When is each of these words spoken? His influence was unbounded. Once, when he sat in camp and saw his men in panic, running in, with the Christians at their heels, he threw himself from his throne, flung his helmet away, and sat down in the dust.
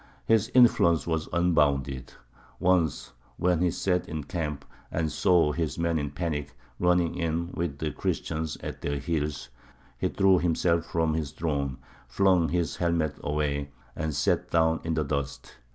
His 0.25 0.49
influence 0.55 1.05
was 1.05 1.29
unbounded. 1.31 2.11
Once, 2.59 3.13
when 3.37 3.61
he 3.61 3.69
sat 3.69 4.09
in 4.09 4.23
camp 4.23 4.65
and 4.91 5.11
saw 5.11 5.51
his 5.51 5.77
men 5.77 5.99
in 5.99 6.09
panic, 6.09 6.57
running 6.79 7.13
in, 7.13 7.51
with 7.51 7.77
the 7.77 7.91
Christians 7.91 8.57
at 8.63 8.81
their 8.81 8.97
heels, 8.97 9.49
he 9.99 10.07
threw 10.09 10.39
himself 10.39 10.85
from 10.87 11.13
his 11.13 11.29
throne, 11.29 11.77
flung 12.07 12.49
his 12.49 12.77
helmet 12.77 13.19
away, 13.23 13.69
and 13.95 14.15
sat 14.15 14.49
down 14.49 14.79
in 14.83 14.95
the 14.95 15.03
dust. 15.03 15.57